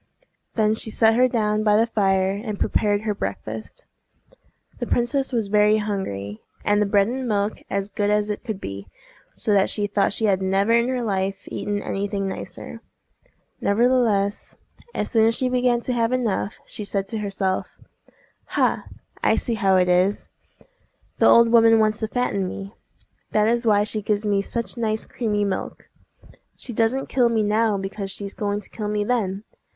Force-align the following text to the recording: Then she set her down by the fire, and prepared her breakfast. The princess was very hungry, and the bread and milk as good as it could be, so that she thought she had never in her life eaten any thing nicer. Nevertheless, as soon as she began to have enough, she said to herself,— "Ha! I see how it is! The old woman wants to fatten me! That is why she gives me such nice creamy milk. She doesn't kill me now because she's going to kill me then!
Then 0.55 0.73
she 0.73 0.89
set 0.89 1.13
her 1.13 1.27
down 1.27 1.61
by 1.63 1.75
the 1.77 1.85
fire, 1.85 2.31
and 2.31 2.59
prepared 2.59 3.01
her 3.01 3.13
breakfast. 3.13 3.85
The 4.79 4.87
princess 4.87 5.31
was 5.31 5.47
very 5.47 5.77
hungry, 5.77 6.41
and 6.65 6.81
the 6.81 6.87
bread 6.87 7.07
and 7.07 7.27
milk 7.27 7.59
as 7.69 7.91
good 7.91 8.09
as 8.09 8.31
it 8.31 8.43
could 8.43 8.59
be, 8.59 8.87
so 9.31 9.53
that 9.53 9.69
she 9.69 9.85
thought 9.85 10.11
she 10.11 10.25
had 10.25 10.41
never 10.41 10.71
in 10.71 10.87
her 10.89 11.03
life 11.03 11.47
eaten 11.51 11.83
any 11.83 12.07
thing 12.07 12.27
nicer. 12.27 12.81
Nevertheless, 13.61 14.57
as 14.95 15.11
soon 15.11 15.27
as 15.27 15.35
she 15.35 15.49
began 15.49 15.81
to 15.81 15.93
have 15.93 16.11
enough, 16.11 16.59
she 16.65 16.83
said 16.83 17.05
to 17.09 17.19
herself,— 17.19 17.69
"Ha! 18.55 18.85
I 19.23 19.35
see 19.35 19.53
how 19.53 19.75
it 19.75 19.87
is! 19.87 20.29
The 21.19 21.27
old 21.27 21.49
woman 21.49 21.77
wants 21.77 21.99
to 21.99 22.07
fatten 22.07 22.47
me! 22.47 22.73
That 23.33 23.47
is 23.47 23.67
why 23.67 23.83
she 23.83 24.01
gives 24.01 24.25
me 24.25 24.41
such 24.41 24.77
nice 24.77 25.05
creamy 25.05 25.45
milk. 25.45 25.89
She 26.55 26.73
doesn't 26.73 27.05
kill 27.07 27.29
me 27.29 27.43
now 27.43 27.77
because 27.77 28.09
she's 28.09 28.33
going 28.33 28.61
to 28.61 28.69
kill 28.71 28.87
me 28.87 29.03
then! 29.03 29.43